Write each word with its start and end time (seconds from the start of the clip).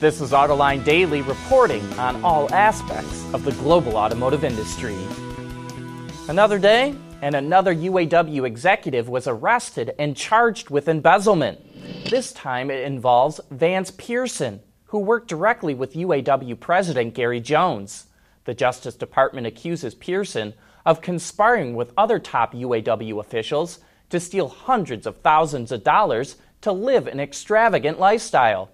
This 0.00 0.20
is 0.20 0.30
Autoline 0.30 0.84
Daily 0.84 1.22
reporting 1.22 1.82
on 1.94 2.22
all 2.22 2.54
aspects 2.54 3.24
of 3.34 3.42
the 3.42 3.50
global 3.50 3.96
automotive 3.96 4.44
industry. 4.44 4.96
Another 6.28 6.60
day, 6.60 6.94
and 7.20 7.34
another 7.34 7.74
UAW 7.74 8.46
executive 8.46 9.08
was 9.08 9.26
arrested 9.26 9.96
and 9.98 10.16
charged 10.16 10.70
with 10.70 10.86
embezzlement. 10.86 11.58
This 12.08 12.30
time 12.30 12.70
it 12.70 12.84
involves 12.84 13.40
Vance 13.50 13.90
Pearson, 13.90 14.60
who 14.84 15.00
worked 15.00 15.26
directly 15.26 15.74
with 15.74 15.94
UAW 15.94 16.60
President 16.60 17.12
Gary 17.12 17.40
Jones. 17.40 18.06
The 18.44 18.54
Justice 18.54 18.94
Department 18.94 19.48
accuses 19.48 19.96
Pearson 19.96 20.54
of 20.86 21.02
conspiring 21.02 21.74
with 21.74 21.92
other 21.98 22.20
top 22.20 22.54
UAW 22.54 23.18
officials 23.18 23.80
to 24.10 24.20
steal 24.20 24.46
hundreds 24.46 25.08
of 25.08 25.16
thousands 25.22 25.72
of 25.72 25.82
dollars 25.82 26.36
to 26.60 26.70
live 26.70 27.08
an 27.08 27.18
extravagant 27.18 27.98
lifestyle. 27.98 28.70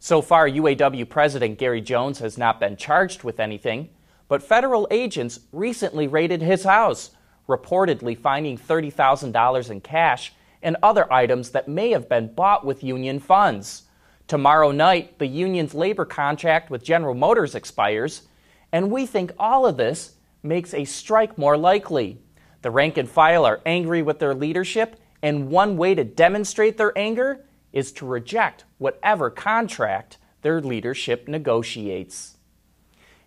So 0.00 0.22
far, 0.22 0.48
UAW 0.48 1.08
President 1.08 1.58
Gary 1.58 1.80
Jones 1.80 2.20
has 2.20 2.38
not 2.38 2.60
been 2.60 2.76
charged 2.76 3.24
with 3.24 3.40
anything, 3.40 3.90
but 4.28 4.42
federal 4.42 4.86
agents 4.90 5.40
recently 5.52 6.06
raided 6.06 6.40
his 6.40 6.62
house, 6.64 7.10
reportedly 7.48 8.16
finding 8.16 8.56
$30,000 8.56 9.70
in 9.70 9.80
cash 9.80 10.32
and 10.62 10.76
other 10.82 11.12
items 11.12 11.50
that 11.50 11.68
may 11.68 11.90
have 11.90 12.08
been 12.08 12.32
bought 12.32 12.64
with 12.64 12.84
union 12.84 13.18
funds. 13.18 13.84
Tomorrow 14.28 14.70
night, 14.70 15.18
the 15.18 15.26
union's 15.26 15.74
labor 15.74 16.04
contract 16.04 16.70
with 16.70 16.84
General 16.84 17.14
Motors 17.14 17.54
expires, 17.54 18.22
and 18.70 18.90
we 18.90 19.06
think 19.06 19.32
all 19.38 19.66
of 19.66 19.76
this 19.76 20.14
makes 20.42 20.74
a 20.74 20.84
strike 20.84 21.38
more 21.38 21.56
likely. 21.56 22.18
The 22.62 22.70
rank 22.70 22.98
and 22.98 23.08
file 23.08 23.44
are 23.44 23.60
angry 23.64 24.02
with 24.02 24.18
their 24.18 24.34
leadership, 24.34 25.00
and 25.22 25.48
one 25.48 25.76
way 25.76 25.94
to 25.94 26.04
demonstrate 26.04 26.76
their 26.76 26.96
anger 26.96 27.44
is 27.72 27.92
to 27.92 28.06
reject 28.06 28.64
whatever 28.78 29.30
contract 29.30 30.18
their 30.42 30.60
leadership 30.60 31.28
negotiates. 31.28 32.36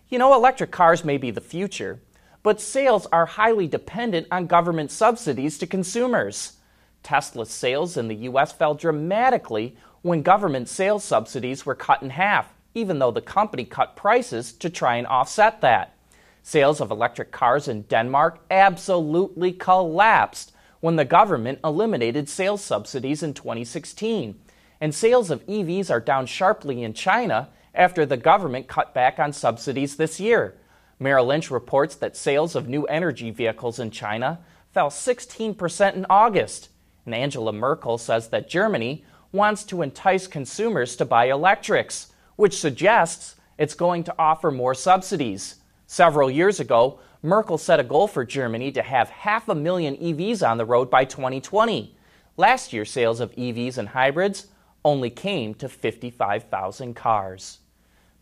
You 0.08 0.18
know, 0.18 0.34
electric 0.34 0.70
cars 0.70 1.04
may 1.04 1.16
be 1.16 1.30
the 1.30 1.40
future, 1.40 2.00
but 2.42 2.60
sales 2.60 3.06
are 3.12 3.26
highly 3.26 3.66
dependent 3.66 4.26
on 4.30 4.46
government 4.46 4.90
subsidies 4.90 5.58
to 5.58 5.66
consumers. 5.66 6.54
Tesla's 7.02 7.50
sales 7.50 7.96
in 7.96 8.08
the 8.08 8.16
U.S. 8.16 8.52
fell 8.52 8.74
dramatically 8.74 9.76
when 10.02 10.22
government 10.22 10.68
sales 10.68 11.04
subsidies 11.04 11.64
were 11.64 11.74
cut 11.74 12.02
in 12.02 12.10
half, 12.10 12.52
even 12.74 12.98
though 12.98 13.10
the 13.10 13.20
company 13.20 13.64
cut 13.64 13.96
prices 13.96 14.52
to 14.54 14.68
try 14.68 14.96
and 14.96 15.06
offset 15.06 15.60
that. 15.60 15.96
Sales 16.42 16.80
of 16.80 16.90
electric 16.90 17.30
cars 17.30 17.68
in 17.68 17.82
Denmark 17.82 18.40
absolutely 18.50 19.52
collapsed 19.52 20.52
when 20.82 20.96
the 20.96 21.04
government 21.04 21.60
eliminated 21.62 22.28
sales 22.28 22.60
subsidies 22.60 23.22
in 23.22 23.32
2016. 23.32 24.34
And 24.80 24.92
sales 24.92 25.30
of 25.30 25.46
EVs 25.46 25.90
are 25.90 26.00
down 26.00 26.26
sharply 26.26 26.82
in 26.82 26.92
China 26.92 27.50
after 27.72 28.04
the 28.04 28.16
government 28.16 28.66
cut 28.66 28.92
back 28.92 29.20
on 29.20 29.32
subsidies 29.32 29.94
this 29.94 30.18
year. 30.18 30.58
Merrill 30.98 31.26
Lynch 31.26 31.52
reports 31.52 31.94
that 31.94 32.16
sales 32.16 32.56
of 32.56 32.68
new 32.68 32.84
energy 32.86 33.30
vehicles 33.30 33.78
in 33.78 33.92
China 33.92 34.40
fell 34.72 34.90
16% 34.90 35.94
in 35.94 36.04
August. 36.10 36.68
And 37.06 37.14
Angela 37.14 37.52
Merkel 37.52 37.96
says 37.96 38.28
that 38.30 38.50
Germany 38.50 39.04
wants 39.30 39.62
to 39.64 39.82
entice 39.82 40.26
consumers 40.26 40.96
to 40.96 41.04
buy 41.04 41.26
electrics, 41.26 42.12
which 42.34 42.58
suggests 42.58 43.36
it's 43.56 43.74
going 43.74 44.02
to 44.02 44.14
offer 44.18 44.50
more 44.50 44.74
subsidies. 44.74 45.61
Several 45.92 46.30
years 46.30 46.58
ago, 46.58 47.00
Merkel 47.20 47.58
set 47.58 47.78
a 47.78 47.84
goal 47.84 48.08
for 48.08 48.24
Germany 48.24 48.72
to 48.72 48.80
have 48.80 49.10
half 49.10 49.46
a 49.50 49.54
million 49.54 49.94
EVs 49.98 50.42
on 50.42 50.56
the 50.56 50.64
road 50.64 50.88
by 50.88 51.04
2020. 51.04 51.94
Last 52.38 52.72
year, 52.72 52.86
sales 52.86 53.20
of 53.20 53.30
EVs 53.32 53.76
and 53.76 53.90
hybrids 53.90 54.46
only 54.86 55.10
came 55.10 55.52
to 55.56 55.68
55,000 55.68 56.94
cars. 56.94 57.58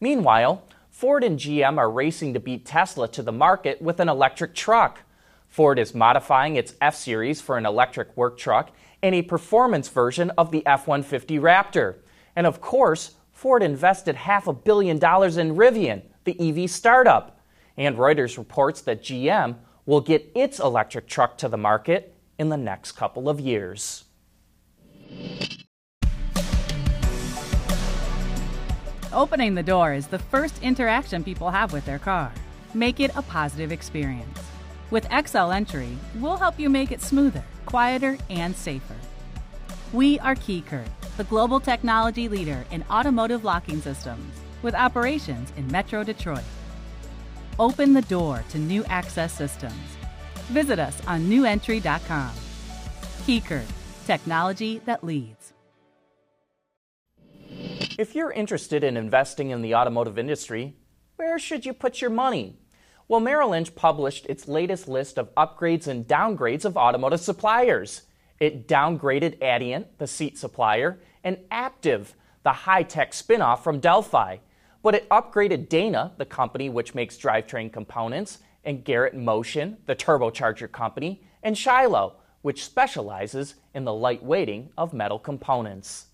Meanwhile, 0.00 0.64
Ford 0.90 1.22
and 1.22 1.38
GM 1.38 1.78
are 1.78 1.88
racing 1.88 2.34
to 2.34 2.40
beat 2.40 2.66
Tesla 2.66 3.06
to 3.06 3.22
the 3.22 3.30
market 3.30 3.80
with 3.80 4.00
an 4.00 4.08
electric 4.08 4.56
truck. 4.56 5.02
Ford 5.46 5.78
is 5.78 5.94
modifying 5.94 6.56
its 6.56 6.74
F 6.80 6.96
Series 6.96 7.40
for 7.40 7.56
an 7.56 7.66
electric 7.66 8.16
work 8.16 8.36
truck 8.36 8.72
and 9.00 9.14
a 9.14 9.22
performance 9.22 9.88
version 9.88 10.30
of 10.30 10.50
the 10.50 10.66
F 10.66 10.88
150 10.88 11.38
Raptor. 11.38 11.98
And 12.34 12.48
of 12.48 12.60
course, 12.60 13.14
Ford 13.30 13.62
invested 13.62 14.16
half 14.16 14.48
a 14.48 14.52
billion 14.52 14.98
dollars 14.98 15.36
in 15.36 15.54
Rivian, 15.54 16.02
the 16.24 16.64
EV 16.64 16.68
startup. 16.68 17.36
And 17.80 17.96
Reuters 17.96 18.36
reports 18.36 18.82
that 18.82 19.00
GM 19.00 19.56
will 19.86 20.02
get 20.02 20.30
its 20.34 20.60
electric 20.60 21.08
truck 21.08 21.38
to 21.38 21.48
the 21.48 21.56
market 21.56 22.14
in 22.38 22.50
the 22.50 22.58
next 22.58 22.92
couple 22.92 23.26
of 23.26 23.40
years. 23.40 24.04
Opening 29.14 29.54
the 29.54 29.62
door 29.62 29.94
is 29.94 30.08
the 30.08 30.18
first 30.18 30.62
interaction 30.62 31.24
people 31.24 31.48
have 31.48 31.72
with 31.72 31.86
their 31.86 31.98
car. 31.98 32.30
Make 32.74 33.00
it 33.00 33.12
a 33.16 33.22
positive 33.22 33.72
experience. 33.72 34.38
With 34.90 35.08
XL 35.10 35.50
Entry, 35.50 35.96
we'll 36.16 36.36
help 36.36 36.60
you 36.60 36.68
make 36.68 36.92
it 36.92 37.00
smoother, 37.00 37.44
quieter, 37.64 38.18
and 38.28 38.54
safer. 38.54 38.96
We 39.94 40.18
are 40.18 40.34
Kiekert, 40.34 40.90
the 41.16 41.24
global 41.24 41.60
technology 41.60 42.28
leader 42.28 42.62
in 42.70 42.84
automotive 42.90 43.42
locking 43.42 43.80
systems, 43.80 44.34
with 44.60 44.74
operations 44.74 45.50
in 45.56 45.66
Metro 45.68 46.04
Detroit 46.04 46.44
open 47.60 47.92
the 47.92 48.02
door 48.02 48.42
to 48.48 48.58
new 48.58 48.82
access 48.86 49.32
systems. 49.32 49.74
Visit 50.48 50.78
us 50.78 51.00
on 51.06 51.28
newentry.com. 51.28 52.32
Kiekert, 53.24 53.70
technology 54.06 54.80
that 54.86 55.04
leads. 55.04 55.52
If 57.98 58.14
you're 58.14 58.32
interested 58.32 58.82
in 58.82 58.96
investing 58.96 59.50
in 59.50 59.60
the 59.60 59.74
automotive 59.74 60.18
industry, 60.18 60.74
where 61.16 61.38
should 61.38 61.66
you 61.66 61.74
put 61.74 62.00
your 62.00 62.10
money? 62.10 62.56
Well, 63.08 63.20
Merrill 63.20 63.50
Lynch 63.50 63.74
published 63.74 64.24
its 64.26 64.48
latest 64.48 64.88
list 64.88 65.18
of 65.18 65.34
upgrades 65.34 65.86
and 65.86 66.06
downgrades 66.08 66.64
of 66.64 66.78
automotive 66.78 67.20
suppliers. 67.20 68.02
It 68.38 68.66
downgraded 68.66 69.42
Adient, 69.42 69.98
the 69.98 70.06
seat 70.06 70.38
supplier, 70.38 70.98
and 71.22 71.36
Aptiv, 71.52 72.14
the 72.42 72.52
high 72.52 72.84
tech 72.84 73.12
spinoff 73.12 73.62
from 73.62 73.80
Delphi 73.80 74.38
but 74.82 74.94
it 74.94 75.08
upgraded 75.08 75.68
Dana, 75.68 76.12
the 76.16 76.24
company 76.24 76.68
which 76.68 76.94
makes 76.94 77.18
drivetrain 77.18 77.72
components, 77.72 78.38
and 78.64 78.84
Garrett 78.84 79.14
Motion, 79.14 79.78
the 79.86 79.96
turbocharger 79.96 80.70
company, 80.70 81.22
and 81.42 81.56
Shiloh, 81.56 82.14
which 82.42 82.64
specializes 82.64 83.54
in 83.74 83.84
the 83.84 83.90
lightweighting 83.90 84.68
of 84.76 84.92
metal 84.92 85.18
components. 85.18 86.06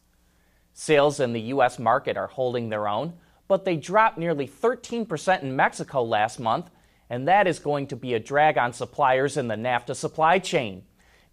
Sales 0.72 1.20
in 1.20 1.32
the 1.32 1.40
U.S. 1.40 1.78
market 1.78 2.16
are 2.16 2.26
holding 2.26 2.68
their 2.68 2.88
own, 2.88 3.14
but 3.48 3.64
they 3.64 3.76
dropped 3.76 4.18
nearly 4.18 4.46
13% 4.46 5.42
in 5.42 5.56
Mexico 5.56 6.02
last 6.02 6.38
month, 6.38 6.70
and 7.08 7.26
that 7.28 7.46
is 7.46 7.58
going 7.58 7.86
to 7.86 7.96
be 7.96 8.14
a 8.14 8.20
drag 8.20 8.58
on 8.58 8.72
suppliers 8.72 9.36
in 9.36 9.48
the 9.48 9.54
NAFTA 9.54 9.94
supply 9.94 10.38
chain. 10.38 10.82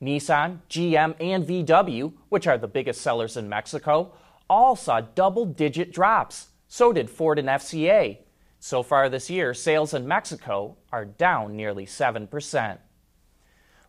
Nissan, 0.01 0.59
GM, 0.69 1.15
and 1.19 1.45
VW, 1.45 2.13
which 2.29 2.45
are 2.45 2.57
the 2.57 2.67
biggest 2.67 3.01
sellers 3.01 3.38
in 3.38 3.50
Mexico, 3.50 4.13
all 4.50 4.75
saw 4.75 5.01
double 5.01 5.45
digit 5.45 5.91
drops. 5.91 6.50
So 6.73 6.91
did 6.91 7.07
Ford 7.07 7.38
and 7.38 7.47
FCA. 7.50 8.17
So 8.59 8.81
far 8.81 9.07
this 9.07 9.29
year, 9.29 9.53
sales 9.53 9.94
in 9.94 10.07
Mexico 10.07 10.75
are 10.91 11.06
down 11.06 11.56
nearly 11.56 11.85
7%. 11.85 12.79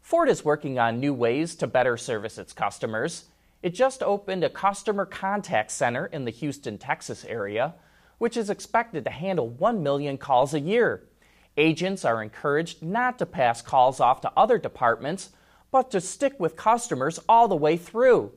Ford 0.03 0.28
is 0.28 0.45
working 0.45 0.78
on 0.78 1.00
new 1.00 1.15
ways 1.15 1.55
to 1.55 1.67
better 1.67 1.97
service 1.97 2.37
its 2.37 2.53
customers. 2.53 3.25
It 3.62 3.71
just 3.71 4.03
opened 4.03 4.44
a 4.44 4.50
customer 4.50 5.06
contact 5.06 5.71
center 5.71 6.05
in 6.05 6.27
the 6.27 6.31
Houston, 6.31 6.77
Texas 6.77 7.25
area, 7.25 7.73
which 8.19 8.37
is 8.37 8.50
expected 8.50 9.05
to 9.05 9.11
handle 9.11 9.49
1 9.49 9.83
million 9.83 10.19
calls 10.19 10.53
a 10.53 10.61
year. 10.61 11.09
Agents 11.56 12.05
are 12.05 12.23
encouraged 12.23 12.83
not 12.83 13.19
to 13.19 13.25
pass 13.25 13.62
calls 13.62 13.99
off 13.99 14.21
to 14.21 14.33
other 14.37 14.59
departments, 14.59 15.31
but 15.71 15.91
to 15.91 16.03
stick 16.03 16.39
with 16.39 16.55
customers 16.55 17.19
all 17.31 17.49
the 17.49 17.56
way 17.56 17.78
through. 17.78 18.33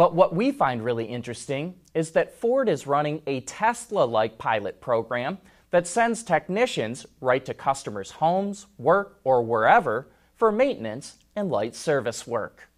But 0.00 0.14
what 0.14 0.34
we 0.34 0.50
find 0.50 0.82
really 0.82 1.04
interesting 1.04 1.74
is 1.92 2.12
that 2.12 2.32
Ford 2.32 2.70
is 2.70 2.86
running 2.86 3.20
a 3.26 3.42
Tesla 3.42 4.04
like 4.04 4.38
pilot 4.38 4.80
program 4.80 5.36
that 5.72 5.86
sends 5.86 6.22
technicians 6.22 7.04
right 7.20 7.44
to 7.44 7.52
customers' 7.52 8.12
homes, 8.12 8.64
work, 8.78 9.20
or 9.24 9.42
wherever 9.42 10.08
for 10.36 10.50
maintenance 10.50 11.18
and 11.36 11.50
light 11.50 11.76
service 11.76 12.26
work. 12.26 12.70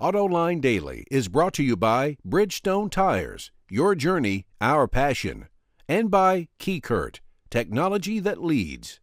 Autoline 0.00 0.60
Daily 0.60 1.04
is 1.10 1.26
brought 1.26 1.54
to 1.54 1.64
you 1.64 1.76
by 1.76 2.16
Bridgestone 2.24 2.88
Tires, 2.88 3.50
your 3.68 3.96
journey, 3.96 4.46
our 4.60 4.86
passion, 4.86 5.48
and 5.88 6.08
by 6.08 6.46
Kiekert, 6.60 7.18
technology 7.50 8.20
that 8.20 8.44
leads. 8.44 9.00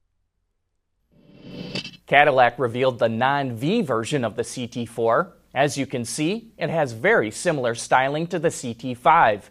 Cadillac 2.07 2.57
revealed 2.57 2.99
the 2.99 3.09
non 3.09 3.57
V 3.57 3.81
version 3.81 4.23
of 4.23 4.37
the 4.37 4.43
CT4 4.43 5.33
as 5.53 5.77
you 5.77 5.85
can 5.85 6.05
see, 6.05 6.51
it 6.57 6.69
has 6.69 6.93
very 6.93 7.31
similar 7.31 7.75
styling 7.75 8.27
to 8.27 8.39
the 8.39 8.49
CT5. 8.49 9.43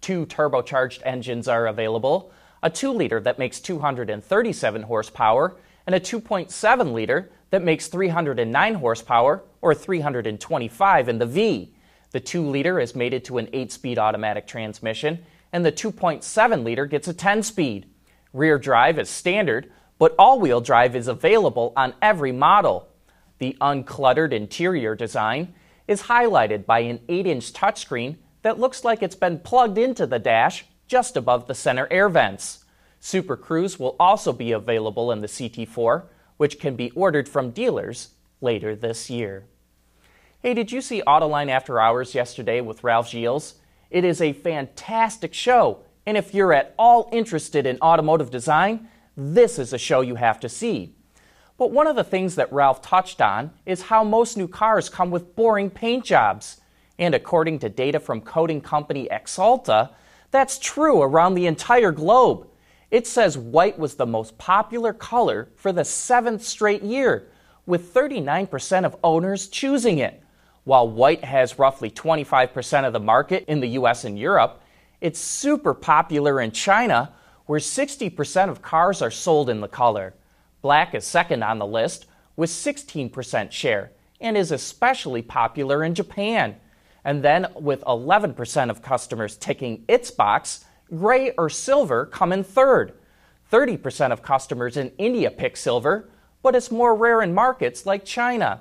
Two 0.00 0.26
turbocharged 0.26 1.00
engines 1.04 1.48
are 1.48 1.66
available 1.66 2.32
a 2.62 2.70
2 2.70 2.92
liter 2.92 3.20
that 3.20 3.38
makes 3.38 3.60
237 3.60 4.82
horsepower, 4.82 5.56
and 5.86 5.94
a 5.94 6.00
2.7 6.00 6.92
liter 6.92 7.30
that 7.50 7.62
makes 7.62 7.88
309 7.88 8.74
horsepower 8.74 9.42
or 9.60 9.74
325 9.74 11.08
in 11.08 11.18
the 11.18 11.26
V. 11.26 11.74
The 12.12 12.20
2 12.20 12.48
liter 12.48 12.78
is 12.78 12.94
mated 12.94 13.24
to 13.24 13.38
an 13.38 13.48
8 13.52 13.72
speed 13.72 13.98
automatic 13.98 14.46
transmission, 14.46 15.24
and 15.52 15.64
the 15.64 15.72
2.7 15.72 16.62
liter 16.62 16.86
gets 16.86 17.08
a 17.08 17.14
10 17.14 17.42
speed. 17.42 17.86
Rear 18.32 18.58
drive 18.58 18.98
is 18.98 19.10
standard, 19.10 19.72
but 19.98 20.14
all 20.18 20.38
wheel 20.38 20.60
drive 20.60 20.94
is 20.94 21.08
available 21.08 21.72
on 21.76 21.94
every 22.00 22.32
model. 22.32 22.88
The 23.42 23.56
uncluttered 23.60 24.32
interior 24.32 24.94
design 24.94 25.52
is 25.88 26.02
highlighted 26.02 26.64
by 26.64 26.78
an 26.78 27.00
8 27.08 27.26
inch 27.26 27.52
touchscreen 27.52 28.18
that 28.42 28.60
looks 28.60 28.84
like 28.84 29.02
it's 29.02 29.16
been 29.16 29.40
plugged 29.40 29.78
into 29.78 30.06
the 30.06 30.20
dash 30.20 30.64
just 30.86 31.16
above 31.16 31.48
the 31.48 31.54
center 31.56 31.88
air 31.90 32.08
vents. 32.08 32.64
Super 33.00 33.36
Cruise 33.36 33.80
will 33.80 33.96
also 33.98 34.32
be 34.32 34.52
available 34.52 35.10
in 35.10 35.22
the 35.22 35.26
CT4, 35.26 36.04
which 36.36 36.60
can 36.60 36.76
be 36.76 36.92
ordered 36.92 37.28
from 37.28 37.50
dealers 37.50 38.10
later 38.40 38.76
this 38.76 39.10
year. 39.10 39.42
Hey, 40.40 40.54
did 40.54 40.70
you 40.70 40.80
see 40.80 41.02
Autoline 41.04 41.50
After 41.50 41.80
Hours 41.80 42.14
yesterday 42.14 42.60
with 42.60 42.84
Ralph 42.84 43.08
Gilles? 43.08 43.56
It 43.90 44.04
is 44.04 44.20
a 44.20 44.34
fantastic 44.34 45.34
show, 45.34 45.80
and 46.06 46.16
if 46.16 46.32
you're 46.32 46.52
at 46.52 46.76
all 46.78 47.08
interested 47.10 47.66
in 47.66 47.78
automotive 47.82 48.30
design, 48.30 48.86
this 49.16 49.58
is 49.58 49.72
a 49.72 49.78
show 49.78 50.00
you 50.00 50.14
have 50.14 50.38
to 50.38 50.48
see. 50.48 50.94
But 51.62 51.70
one 51.70 51.86
of 51.86 51.94
the 51.94 52.02
things 52.02 52.34
that 52.34 52.52
Ralph 52.52 52.82
touched 52.82 53.20
on 53.20 53.52
is 53.66 53.82
how 53.82 54.02
most 54.02 54.36
new 54.36 54.48
cars 54.48 54.88
come 54.88 55.12
with 55.12 55.36
boring 55.36 55.70
paint 55.70 56.04
jobs. 56.04 56.60
And 56.98 57.14
according 57.14 57.60
to 57.60 57.68
data 57.68 58.00
from 58.00 58.20
coating 58.20 58.60
company 58.60 59.08
Axalta, 59.12 59.90
that's 60.32 60.58
true 60.58 61.02
around 61.02 61.34
the 61.34 61.46
entire 61.46 61.92
globe. 61.92 62.48
It 62.90 63.06
says 63.06 63.38
white 63.38 63.78
was 63.78 63.94
the 63.94 64.06
most 64.06 64.36
popular 64.38 64.92
color 64.92 65.50
for 65.54 65.70
the 65.70 65.84
seventh 65.84 66.42
straight 66.42 66.82
year, 66.82 67.28
with 67.64 67.94
39% 67.94 68.84
of 68.84 68.96
owners 69.04 69.46
choosing 69.46 69.98
it. 69.98 70.20
While 70.64 70.88
white 70.88 71.22
has 71.22 71.60
roughly 71.60 71.92
25% 71.92 72.88
of 72.88 72.92
the 72.92 72.98
market 72.98 73.44
in 73.46 73.60
the 73.60 73.78
US 73.78 74.02
and 74.02 74.18
Europe, 74.18 74.60
it's 75.00 75.20
super 75.20 75.74
popular 75.74 76.40
in 76.40 76.50
China, 76.50 77.12
where 77.46 77.60
60% 77.60 78.48
of 78.48 78.62
cars 78.62 79.00
are 79.00 79.12
sold 79.12 79.48
in 79.48 79.60
the 79.60 79.68
color. 79.68 80.14
Black 80.62 80.94
is 80.94 81.04
second 81.04 81.42
on 81.42 81.58
the 81.58 81.66
list, 81.66 82.06
with 82.36 82.48
16% 82.48 83.50
share, 83.50 83.90
and 84.20 84.36
is 84.36 84.52
especially 84.52 85.20
popular 85.20 85.84
in 85.84 85.94
Japan. 85.94 86.56
And 87.04 87.22
then, 87.22 87.48
with 87.56 87.82
11% 87.82 88.70
of 88.70 88.80
customers 88.80 89.36
ticking 89.36 89.84
its 89.88 90.12
box, 90.12 90.64
gray 90.94 91.32
or 91.32 91.50
silver 91.50 92.06
come 92.06 92.32
in 92.32 92.44
third. 92.44 92.94
30% 93.52 94.12
of 94.12 94.22
customers 94.22 94.76
in 94.76 94.92
India 94.96 95.30
pick 95.30 95.56
silver, 95.56 96.08
but 96.42 96.54
it's 96.54 96.70
more 96.70 96.94
rare 96.94 97.20
in 97.20 97.34
markets 97.34 97.84
like 97.84 98.04
China. 98.04 98.60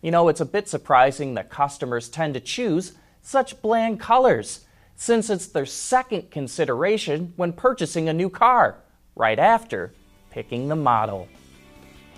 You 0.00 0.10
know, 0.10 0.28
it's 0.28 0.40
a 0.40 0.46
bit 0.46 0.68
surprising 0.68 1.34
that 1.34 1.50
customers 1.50 2.08
tend 2.08 2.34
to 2.34 2.40
choose 2.40 2.94
such 3.20 3.60
bland 3.62 4.00
colors, 4.00 4.64
since 4.96 5.30
it's 5.30 5.46
their 5.46 5.66
second 5.66 6.30
consideration 6.30 7.34
when 7.36 7.52
purchasing 7.52 8.08
a 8.08 8.12
new 8.12 8.30
car, 8.30 8.78
right 9.14 9.38
after 9.38 9.92
picking 10.30 10.68
the 10.68 10.76
model. 10.76 11.28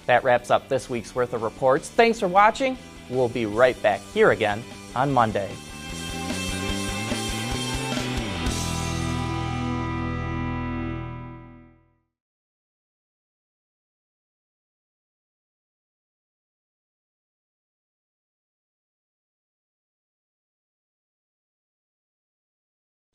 That 0.06 0.24
wraps 0.24 0.50
up 0.50 0.68
this 0.68 0.90
week's 0.90 1.14
worth 1.14 1.32
of 1.32 1.42
reports. 1.42 1.88
Thanks 1.88 2.20
for 2.20 2.28
watching. 2.28 2.76
We'll 3.08 3.28
be 3.28 3.46
right 3.46 3.80
back 3.82 4.00
here 4.12 4.30
again 4.30 4.62
on 4.94 5.12
Monday. 5.12 5.50